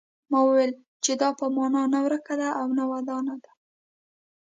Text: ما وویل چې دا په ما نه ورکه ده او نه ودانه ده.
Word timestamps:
ما 0.31 0.39
وویل 0.43 0.71
چې 1.03 1.11
دا 1.21 1.29
په 1.39 1.45
ما 1.55 1.65
نه 1.93 1.99
ورکه 2.05 2.33
ده 2.41 2.49
او 2.59 2.67
نه 2.77 2.83
ودانه 2.91 3.35
ده. 3.43 3.51